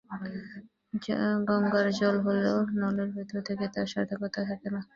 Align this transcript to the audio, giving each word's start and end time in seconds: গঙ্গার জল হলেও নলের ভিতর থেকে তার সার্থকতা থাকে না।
গঙ্গার 1.47 1.87
জল 1.99 2.15
হলেও 2.25 2.57
নলের 2.79 3.09
ভিতর 3.15 3.39
থেকে 3.47 3.65
তার 3.73 3.87
সার্থকতা 3.93 4.41
থাকে 4.49 4.69
না। 4.75 4.81